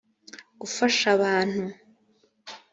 gufasha 0.61 1.05
abantu 1.15 1.63